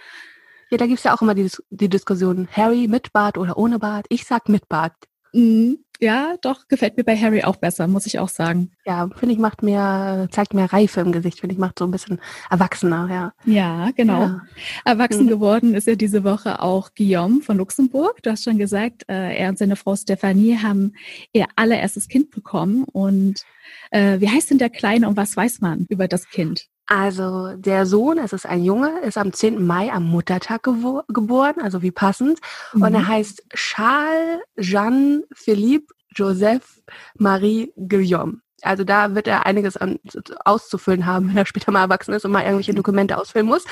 [0.71, 4.05] Ja, da gibt's ja auch immer die, die Diskussion, Harry mit Bart oder ohne Bart.
[4.09, 4.93] Ich sag mit Bart.
[5.33, 5.79] Mhm.
[6.03, 8.71] Ja, doch, gefällt mir bei Harry auch besser, muss ich auch sagen.
[8.87, 11.91] Ja, finde ich, macht mehr, zeigt mehr Reife im Gesicht, finde ich, macht so ein
[11.91, 13.33] bisschen erwachsener, ja.
[13.45, 14.21] Ja, genau.
[14.21, 14.41] Ja.
[14.83, 15.29] Erwachsen mhm.
[15.29, 18.23] geworden ist ja diese Woche auch Guillaume von Luxemburg.
[18.23, 20.93] Du hast schon gesagt, äh, er und seine Frau Stephanie haben
[21.33, 22.83] ihr allererstes Kind bekommen.
[22.85, 23.43] Und
[23.91, 26.65] äh, wie heißt denn der Kleine und was weiß man über das Kind?
[26.93, 29.65] Also der Sohn, es ist ein Junge, ist am 10.
[29.65, 32.39] Mai am Muttertag geboren, also wie passend.
[32.73, 32.81] Mhm.
[32.81, 36.81] Und er heißt Charles Jean Philippe Joseph
[37.17, 38.41] Marie Guillaume.
[38.61, 39.99] Also da wird er einiges an,
[40.43, 43.63] auszufüllen haben, wenn er später mal erwachsen ist und mal irgendwelche Dokumente ausfüllen muss.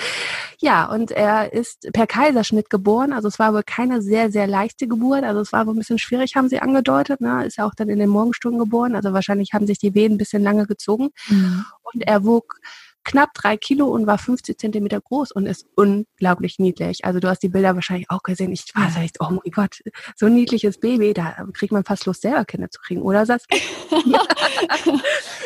[0.60, 3.12] Ja, und er ist per Kaiserschnitt geboren.
[3.12, 5.26] Also es war wohl keine sehr, sehr leichte Geburt.
[5.26, 7.20] Also es war wohl ein bisschen schwierig, haben sie angedeutet.
[7.20, 7.46] Ne?
[7.46, 8.96] Ist ja auch dann in den Morgenstunden geboren.
[8.96, 11.10] Also wahrscheinlich haben sich die Wehen ein bisschen lange gezogen.
[11.28, 11.66] Mhm.
[11.84, 12.56] Und er wog
[13.04, 17.06] knapp drei Kilo und war 50 Zentimeter groß und ist unglaublich niedlich.
[17.06, 18.52] Also du hast die Bilder wahrscheinlich auch gesehen.
[18.52, 19.82] Ich war so echt, oh mein Gott,
[20.16, 23.60] so ein niedliches Baby, da kriegt man fast Lust, selber Kinder zu kriegen, oder Saskia?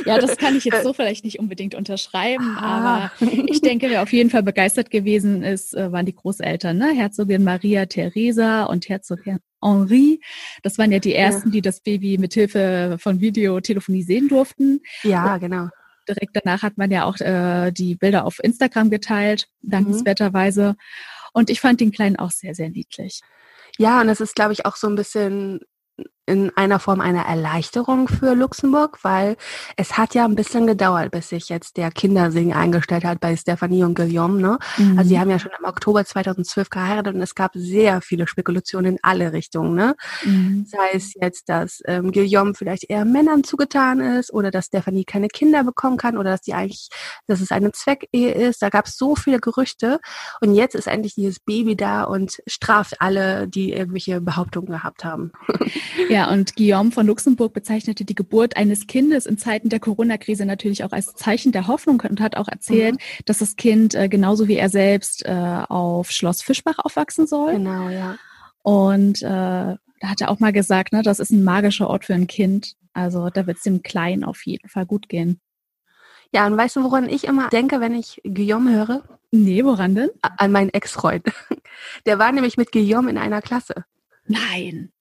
[0.06, 3.12] ja, das kann ich jetzt so vielleicht nicht unbedingt unterschreiben, ah.
[3.20, 6.94] aber ich denke, wer auf jeden Fall begeistert gewesen ist, äh, waren die Großeltern, ne?
[6.94, 10.20] Herzogin Maria Theresa und Herzogin Henri.
[10.62, 11.54] Das waren ja die ersten, ja.
[11.54, 14.82] die das Baby mit Hilfe von Videotelefonie sehen durften.
[15.04, 15.70] Ja, genau
[16.08, 20.70] direkt danach hat man ja auch äh, die Bilder auf Instagram geteilt, dankenswerterweise.
[20.70, 20.76] Mhm.
[21.34, 23.22] Und ich fand den Kleinen auch sehr, sehr niedlich.
[23.78, 25.62] Ja, und es ist, glaube ich, auch so ein bisschen
[26.26, 29.36] in einer Form einer Erleichterung für Luxemburg, weil
[29.76, 33.84] es hat ja ein bisschen gedauert, bis sich jetzt der Kindersing eingestellt hat bei Stephanie
[33.84, 34.40] und Guillaume.
[34.40, 34.58] Ne?
[34.78, 34.98] Mhm.
[34.98, 38.94] Also sie haben ja schon im Oktober 2012 geheiratet und es gab sehr viele Spekulationen
[38.94, 39.76] in alle Richtungen.
[39.76, 39.96] Ne?
[40.24, 40.66] Mhm.
[40.66, 45.28] Sei es jetzt, dass ähm, Guillaume vielleicht eher Männern zugetan ist oder dass Stephanie keine
[45.28, 46.88] Kinder bekommen kann oder dass die eigentlich,
[47.28, 48.62] dass es eine Zweckehe ist.
[48.62, 50.00] Da gab es so viele Gerüchte
[50.40, 55.34] und jetzt ist endlich dieses Baby da und straft alle, die irgendwelche Behauptungen gehabt haben.
[56.14, 60.84] Ja, und Guillaume von Luxemburg bezeichnete die Geburt eines Kindes in Zeiten der Corona-Krise natürlich
[60.84, 63.24] auch als Zeichen der Hoffnung und hat auch erzählt, mhm.
[63.26, 67.54] dass das Kind äh, genauso wie er selbst äh, auf Schloss Fischbach aufwachsen soll.
[67.54, 68.18] Genau, ja.
[68.62, 72.14] Und äh, da hat er auch mal gesagt, ne, das ist ein magischer Ort für
[72.14, 72.76] ein Kind.
[72.94, 75.40] Also da wird es dem Kleinen auf jeden Fall gut gehen.
[76.32, 79.04] Ja, und weißt du, woran ich immer denke, wenn ich Guillaume höre?
[79.32, 80.10] Nee, woran denn?
[80.22, 81.26] An meinen Ex-Freund.
[82.06, 83.86] Der war nämlich mit Guillaume in einer Klasse.
[84.26, 84.92] Nein.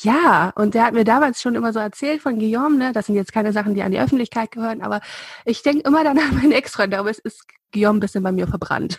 [0.00, 2.92] Ja, und der hat mir damals schon immer so erzählt von Guillaume, ne?
[2.92, 5.00] Das sind jetzt keine Sachen, die an die Öffentlichkeit gehören, aber
[5.44, 8.46] ich denke immer dann an meinen Ex-Freund, aber es ist Guillaume ein bisschen bei mir
[8.46, 8.98] verbrannt.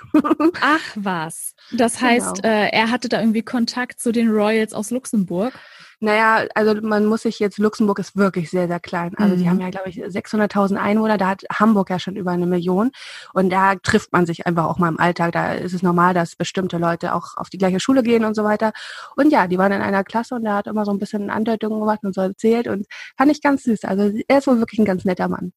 [0.62, 1.56] Ach was.
[1.72, 2.48] Das heißt, genau.
[2.48, 5.54] äh, er hatte da irgendwie Kontakt zu den Royals aus Luxemburg.
[6.04, 9.14] Naja, also man muss sich jetzt, Luxemburg ist wirklich sehr, sehr klein.
[9.16, 9.40] Also mhm.
[9.40, 12.92] die haben ja, glaube ich, 600.000 Einwohner, da hat Hamburg ja schon über eine Million.
[13.34, 15.32] Und da trifft man sich einfach auch mal im Alltag.
[15.32, 18.44] Da ist es normal, dass bestimmte Leute auch auf die gleiche Schule gehen und so
[18.44, 18.74] weiter.
[19.16, 21.80] Und ja, die waren in einer Klasse und der hat immer so ein bisschen Andeutungen
[21.80, 22.86] gemacht und so erzählt und
[23.18, 23.86] fand ich ganz süß.
[23.86, 25.54] Also er ist wohl wirklich ein ganz netter Mann.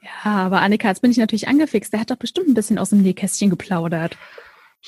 [0.00, 1.92] Ja, aber Annika, jetzt bin ich natürlich angefixt.
[1.92, 4.16] Der hat doch bestimmt ein bisschen aus dem Nähkästchen geplaudert.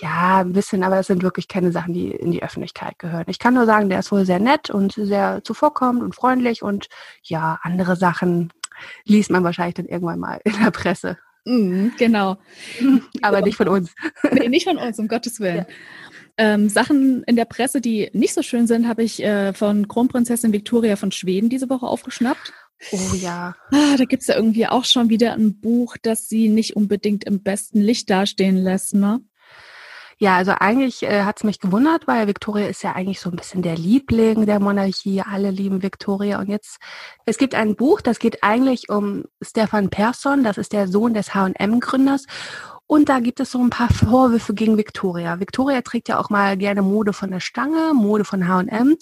[0.01, 3.25] Ja, ein bisschen, aber es sind wirklich keine Sachen, die in die Öffentlichkeit gehören.
[3.27, 6.89] Ich kann nur sagen, der ist wohl sehr nett und sehr zuvorkommend und freundlich und
[7.23, 8.53] ja, andere Sachen
[9.05, 11.19] liest man wahrscheinlich dann irgendwann mal in der Presse.
[11.45, 12.39] Mhm, genau.
[13.23, 13.95] aber nicht von uns.
[14.33, 15.59] Nee, nicht von uns, um Gottes Willen.
[15.59, 15.67] Ja.
[16.39, 20.53] Ähm, Sachen in der Presse, die nicht so schön sind, habe ich äh, von Kronprinzessin
[20.53, 22.53] Victoria von Schweden diese Woche aufgeschnappt.
[22.91, 23.55] Oh ja.
[23.71, 27.25] Ah, da gibt es ja irgendwie auch schon wieder ein Buch, das sie nicht unbedingt
[27.25, 29.21] im besten Licht dastehen lässt, ne?
[30.23, 33.35] Ja, also eigentlich äh, hat es mich gewundert, weil Victoria ist ja eigentlich so ein
[33.35, 35.21] bisschen der Liebling der Monarchie.
[35.21, 36.39] Alle lieben Victoria.
[36.39, 36.77] Und jetzt,
[37.27, 41.35] es gibt ein Buch, das geht eigentlich um Stefan Persson, das ist der Sohn des
[41.35, 42.27] H&M-Gründers.
[42.93, 45.41] Und da gibt es so ein paar Vorwürfe gegen Victoria.
[45.41, 48.97] Victoria trägt ja auch mal gerne Mode von der Stange, Mode von H&M.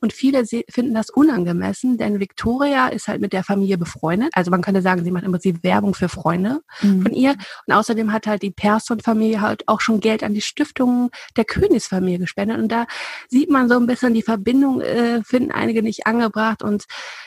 [0.00, 4.30] Und viele finden das unangemessen, denn Victoria ist halt mit der Familie befreundet.
[4.32, 7.02] Also man könnte sagen, sie macht im Prinzip Werbung für Freunde mhm.
[7.02, 7.34] von ihr.
[7.66, 12.20] Und außerdem hat halt die Persson-Familie halt auch schon Geld an die Stiftungen der Königsfamilie
[12.20, 12.56] gespendet.
[12.56, 12.86] Und da
[13.28, 16.62] sieht man so ein bisschen die Verbindung, äh, finden einige nicht angebracht.
[16.62, 16.84] Und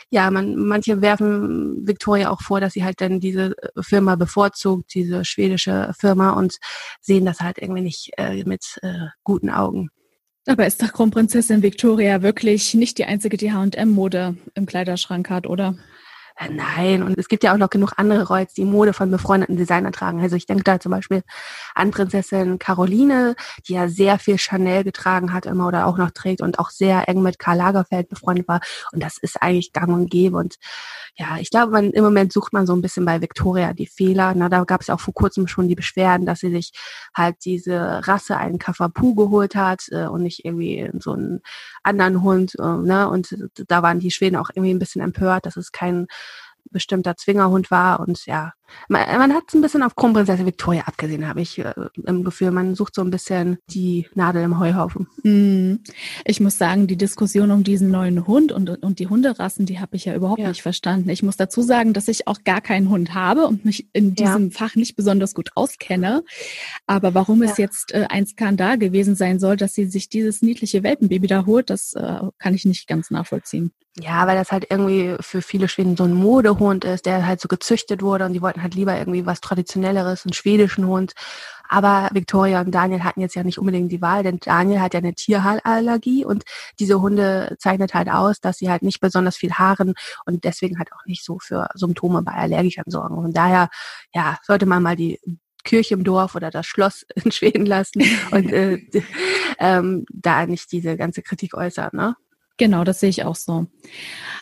[0.10, 4.96] ja, man, manche werfen Victoria auch vor, dass sie halt dann diese äh, Firma bevorzugt,
[4.96, 6.58] diese schwedische Firma und
[7.02, 9.90] sehen das halt irgendwie nicht äh, mit äh, guten Augen.
[10.48, 15.76] Aber ist doch Kronprinzessin Victoria wirklich nicht die einzige, die H&M-Mode im Kleiderschrank hat, oder?
[16.40, 19.58] Äh, nein, und es gibt ja auch noch genug andere Royals, die Mode von befreundeten
[19.58, 20.22] Designern tragen.
[20.22, 21.24] Also ich denke da zum Beispiel
[21.74, 23.36] an Prinzessin Caroline,
[23.68, 27.10] die ja sehr viel Chanel getragen hat immer oder auch noch trägt und auch sehr
[27.10, 28.62] eng mit Karl Lagerfeld befreundet war.
[28.92, 30.38] Und das ist eigentlich gang und gäbe.
[30.38, 30.58] Und
[31.16, 34.34] ja, ich glaube, man, im Moment sucht man so ein bisschen bei Victoria die Fehler.
[34.36, 36.72] Na, da gab es auch vor kurzem schon die Beschwerden, dass sie sich
[37.16, 41.42] halt diese Rasse einen Kaffapu geholt hat äh, und nicht irgendwie so einen
[41.82, 42.54] anderen Hund.
[42.60, 43.10] Äh, ne?
[43.10, 43.36] Und
[43.68, 46.06] da waren die Schweden auch irgendwie ein bisschen empört, dass es kein
[46.72, 48.00] bestimmter Zwingerhund war.
[48.00, 48.54] Und ja,
[48.90, 51.74] Man, man hat es ein bisschen auf Kronprinzessin Victoria abgesehen, habe ich äh,
[52.06, 52.52] im Gefühl.
[52.52, 55.08] Man sucht so ein bisschen die Nadel im Heuhaufen.
[55.24, 55.84] Mm.
[56.26, 59.96] Ich muss sagen, die Diskussion um diesen neuen Hund und, und die Hunderassen, die habe
[59.96, 60.50] ich ja überhaupt ja.
[60.50, 61.10] nicht verstanden.
[61.10, 64.50] Ich muss dazu sagen, dass ich auch gar keinen Hund habe und mich in diesem
[64.50, 64.58] ja.
[64.58, 66.24] Fach nicht besonders gut auskenne.
[66.86, 67.50] Aber warum ja.
[67.50, 71.46] es jetzt äh, ein Skandal gewesen sein soll, dass sie sich dieses niedliche Welpenbaby da
[71.46, 73.72] holt, das äh, kann ich nicht ganz nachvollziehen.
[74.00, 77.48] Ja, weil das halt irgendwie für viele Schweden so ein Modehund ist, der halt so
[77.48, 81.14] gezüchtet wurde und die wollten halt lieber irgendwie was Traditionelleres, einen schwedischen Hund.
[81.70, 85.00] Aber Victoria und Daniel hatten jetzt ja nicht unbedingt die Wahl, denn Daniel hat ja
[85.00, 86.44] eine Tierhaallergie und
[86.80, 89.94] diese Hunde zeichnet halt aus, dass sie halt nicht besonders viel haaren
[90.26, 93.18] und deswegen halt auch nicht so für Symptome bei Allergikern sorgen.
[93.18, 93.70] Und daher,
[94.14, 95.20] ja, sollte man mal die
[95.64, 98.80] Kirche im Dorf oder das Schloss in Schweden lassen und äh,
[99.60, 102.16] ähm, da nicht diese ganze Kritik äußern, ne?
[102.58, 103.68] Genau, das sehe ich auch so.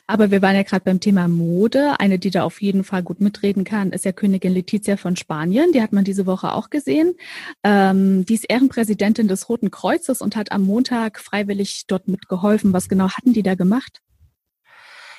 [0.07, 1.99] Aber wir waren ja gerade beim Thema Mode.
[1.99, 5.73] Eine, die da auf jeden Fall gut mitreden kann, ist ja Königin Letizia von Spanien.
[5.73, 7.15] Die hat man diese Woche auch gesehen.
[7.63, 12.71] Ähm, die ist Ehrenpräsidentin des Roten Kreuzes und hat am Montag freiwillig dort mitgeholfen.
[12.71, 14.01] Was genau hatten die da gemacht?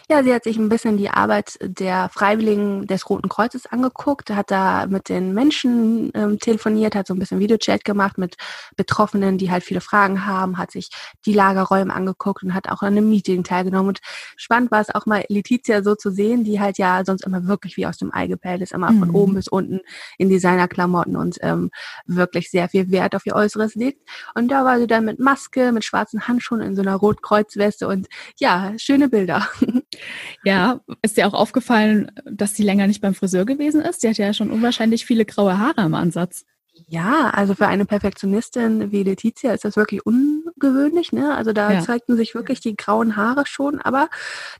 [0.09, 4.53] Ja, sie hat sich ein bisschen die Arbeit der Freiwilligen des Roten Kreuzes angeguckt, hat
[4.53, 8.37] da mit den Menschen ähm, telefoniert, hat so ein bisschen Videochat gemacht mit
[8.77, 10.91] Betroffenen, die halt viele Fragen haben, hat sich
[11.25, 13.89] die Lagerräume angeguckt und hat auch an einem Meeting teilgenommen.
[13.89, 13.99] Und
[14.37, 17.77] spannend war es auch mal Letizia so zu sehen, die halt ja sonst immer wirklich
[17.77, 19.01] wie aus dem Ei gepellt ist, immer mhm.
[19.01, 19.81] von oben bis unten
[20.19, 21.73] in Designerklamotten und ähm,
[22.07, 24.09] wirklich sehr viel Wert auf ihr Äußeres legt.
[24.37, 28.07] Und da war sie dann mit Maske, mit schwarzen Handschuhen in so einer Rotkreuzweste und
[28.39, 29.49] ja, schöne Bilder.
[30.45, 34.01] Ja, ist dir auch aufgefallen, dass sie länger nicht beim Friseur gewesen ist?
[34.01, 36.45] Sie hat ja schon unwahrscheinlich viele graue Haare im Ansatz.
[36.89, 41.13] Ja, also für eine Perfektionistin wie Letizia ist das wirklich ungewöhnlich.
[41.13, 41.35] Ne?
[41.35, 41.81] Also da ja.
[41.81, 43.81] zeigten sich wirklich die grauen Haare schon.
[43.81, 44.09] Aber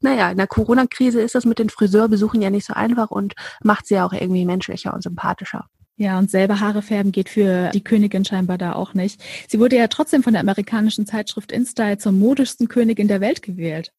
[0.01, 3.87] naja, in der Corona-Krise ist das mit den Friseurbesuchen ja nicht so einfach und macht
[3.87, 5.67] sie ja auch irgendwie menschlicher und sympathischer.
[5.99, 9.23] Ja, und selber Haare färben geht für die Königin scheinbar da auch nicht.
[9.49, 13.93] Sie wurde ja trotzdem von der amerikanischen Zeitschrift InStyle zur modischsten Königin der Welt gewählt.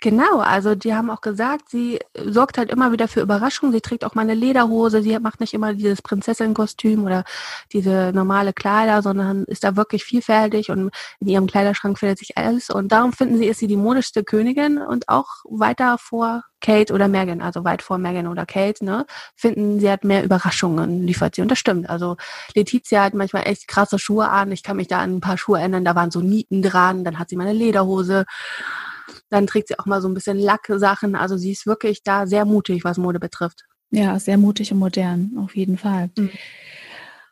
[0.00, 3.72] Genau, also die haben auch gesagt, sie sorgt halt immer wieder für Überraschungen.
[3.72, 7.24] Sie trägt auch mal eine Lederhose, sie macht nicht immer dieses Prinzessin-Kostüm oder
[7.72, 12.70] diese normale Kleider, sondern ist da wirklich vielfältig und in ihrem Kleiderschrank findet sich alles.
[12.70, 17.08] Und darum finden sie, ist sie die modischste Königin und auch weiter vor Kate oder
[17.08, 21.42] Megan, also weit vor Megan oder Kate, ne, finden, sie hat mehr Überraschungen, liefert sie.
[21.42, 21.90] Und das stimmt.
[21.90, 22.16] Also
[22.54, 24.52] Letizia hat manchmal echt krasse Schuhe an.
[24.52, 27.18] Ich kann mich da an ein paar Schuhe erinnern, da waren so Nieten dran, dann
[27.18, 28.26] hat sie mal eine Lederhose.
[29.28, 31.14] Dann trägt sie auch mal so ein bisschen Lacksachen.
[31.14, 33.64] Also sie ist wirklich da sehr mutig, was Mode betrifft.
[33.90, 36.10] Ja, sehr mutig und modern, auf jeden Fall.
[36.16, 36.30] Mhm.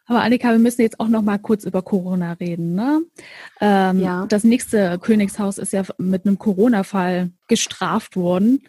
[0.09, 2.75] Aber Annika, wir müssen jetzt auch noch mal kurz über Corona reden.
[2.75, 3.03] Ne?
[3.61, 4.27] Ähm, ja.
[4.27, 8.63] Das nächste Königshaus ist ja mit einem Corona-Fall gestraft worden.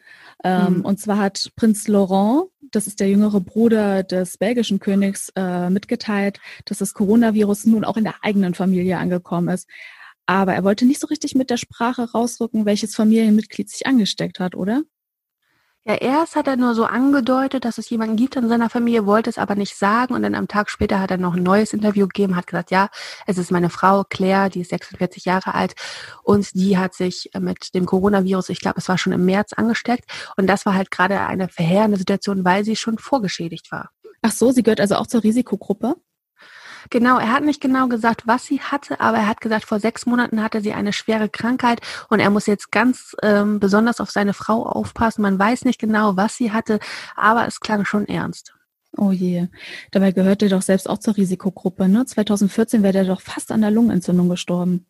[0.43, 0.81] Ähm, mhm.
[0.81, 6.39] Und zwar hat Prinz Laurent, das ist der jüngere Bruder des belgischen Königs, äh, mitgeteilt,
[6.65, 9.67] dass das Coronavirus nun auch in der eigenen Familie angekommen ist.
[10.27, 14.55] Aber er wollte nicht so richtig mit der Sprache rausrücken, welches Familienmitglied sich angesteckt hat,
[14.55, 14.83] oder?
[15.85, 19.29] Ja, erst hat er nur so angedeutet, dass es jemanden gibt in seiner Familie, wollte
[19.29, 20.13] es aber nicht sagen.
[20.13, 22.89] Und dann am Tag später hat er noch ein neues Interview gegeben, hat gesagt, ja,
[23.25, 25.75] es ist meine Frau Claire, die ist 46 Jahre alt
[26.23, 30.11] und die hat sich mit dem Coronavirus, ich glaube, es war schon im März angesteckt.
[30.35, 33.91] Und das war halt gerade eine verheerende Situation, weil sie schon vorgeschädigt war.
[34.21, 35.95] Ach so, sie gehört also auch zur Risikogruppe?
[36.89, 40.05] Genau, er hat nicht genau gesagt, was sie hatte, aber er hat gesagt, vor sechs
[40.05, 44.33] Monaten hatte sie eine schwere Krankheit und er muss jetzt ganz ähm, besonders auf seine
[44.33, 45.21] Frau aufpassen.
[45.21, 46.79] Man weiß nicht genau, was sie hatte,
[47.15, 48.53] aber es klang schon ernst.
[48.95, 49.47] Oh je,
[49.91, 51.87] dabei gehört er doch selbst auch zur Risikogruppe.
[51.87, 52.05] Ne?
[52.05, 54.87] 2014 wäre er doch fast an der Lungenentzündung gestorben.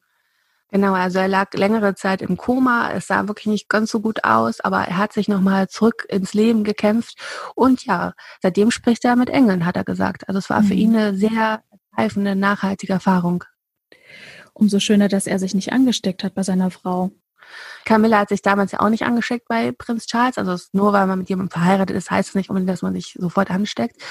[0.70, 2.92] Genau, also er lag längere Zeit im Koma.
[2.92, 6.34] Es sah wirklich nicht ganz so gut aus, aber er hat sich nochmal zurück ins
[6.34, 7.18] Leben gekämpft.
[7.56, 10.28] Und ja, seitdem spricht er mit Engeln, hat er gesagt.
[10.28, 10.66] Also es war mhm.
[10.66, 11.64] für ihn eine sehr
[11.98, 13.44] reifende, nachhaltige Erfahrung.
[14.54, 17.12] Umso schöner, dass er sich nicht angesteckt hat bei seiner Frau.
[17.86, 20.38] Camilla hat sich damals ja auch nicht angesteckt bei Prinz Charles.
[20.38, 23.16] Also nur weil man mit jemandem verheiratet ist, heißt es nicht unbedingt, dass man sich
[23.18, 24.02] sofort ansteckt.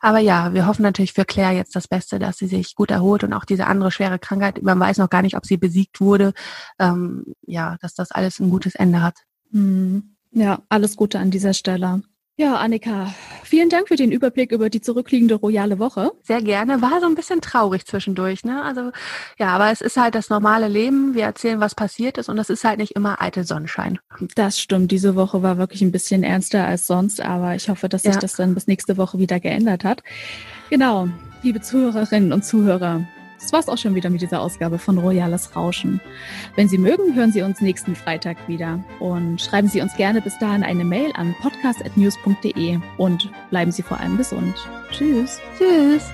[0.00, 3.22] Aber ja, wir hoffen natürlich für Claire jetzt das Beste, dass sie sich gut erholt
[3.22, 6.32] und auch diese andere schwere Krankheit, man weiß noch gar nicht, ob sie besiegt wurde,
[6.78, 9.18] ähm, ja, dass das alles ein gutes Ende hat.
[9.52, 10.16] Hm.
[10.32, 12.02] Ja, alles Gute an dieser Stelle.
[12.40, 13.12] Ja, Annika,
[13.44, 16.12] vielen Dank für den Überblick über die zurückliegende royale Woche.
[16.22, 16.80] Sehr gerne.
[16.80, 18.62] War so ein bisschen traurig zwischendurch, ne?
[18.62, 18.92] Also
[19.38, 21.14] ja, aber es ist halt das normale Leben.
[21.14, 23.98] Wir erzählen, was passiert ist und das ist halt nicht immer eitel Sonnenschein.
[24.36, 24.90] Das stimmt.
[24.90, 28.20] Diese Woche war wirklich ein bisschen ernster als sonst, aber ich hoffe, dass sich ja.
[28.20, 30.02] das dann bis nächste Woche wieder geändert hat.
[30.70, 31.10] Genau,
[31.42, 33.04] liebe Zuhörerinnen und Zuhörer.
[33.40, 36.00] Das war's auch schon wieder mit dieser Ausgabe von Royales Rauschen.
[36.56, 40.38] Wenn Sie mögen, hören Sie uns nächsten Freitag wieder und schreiben Sie uns gerne bis
[40.38, 44.54] dahin eine Mail an podcast.news.de und bleiben Sie vor allem gesund.
[44.90, 45.40] Tschüss.
[45.58, 46.10] Tschüss.